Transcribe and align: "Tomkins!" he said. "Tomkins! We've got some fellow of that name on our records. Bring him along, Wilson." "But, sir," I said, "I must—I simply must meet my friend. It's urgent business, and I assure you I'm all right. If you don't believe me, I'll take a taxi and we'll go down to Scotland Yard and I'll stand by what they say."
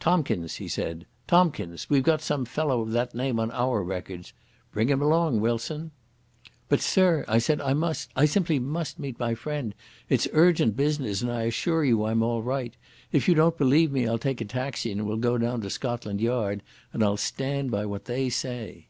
"Tomkins!" 0.00 0.54
he 0.54 0.68
said. 0.68 1.04
"Tomkins! 1.26 1.90
We've 1.90 2.02
got 2.02 2.22
some 2.22 2.46
fellow 2.46 2.80
of 2.80 2.92
that 2.92 3.14
name 3.14 3.38
on 3.38 3.50
our 3.50 3.84
records. 3.84 4.32
Bring 4.72 4.88
him 4.88 5.02
along, 5.02 5.42
Wilson." 5.42 5.90
"But, 6.70 6.80
sir," 6.80 7.26
I 7.28 7.36
said, 7.36 7.60
"I 7.60 7.74
must—I 7.74 8.24
simply 8.24 8.58
must 8.58 8.98
meet 8.98 9.18
my 9.18 9.34
friend. 9.34 9.74
It's 10.08 10.28
urgent 10.32 10.78
business, 10.78 11.20
and 11.20 11.30
I 11.30 11.42
assure 11.42 11.84
you 11.84 12.06
I'm 12.06 12.22
all 12.22 12.42
right. 12.42 12.74
If 13.12 13.28
you 13.28 13.34
don't 13.34 13.58
believe 13.58 13.92
me, 13.92 14.06
I'll 14.06 14.16
take 14.18 14.40
a 14.40 14.46
taxi 14.46 14.90
and 14.92 15.06
we'll 15.06 15.18
go 15.18 15.36
down 15.36 15.60
to 15.60 15.68
Scotland 15.68 16.22
Yard 16.22 16.62
and 16.94 17.04
I'll 17.04 17.18
stand 17.18 17.70
by 17.70 17.84
what 17.84 18.06
they 18.06 18.30
say." 18.30 18.86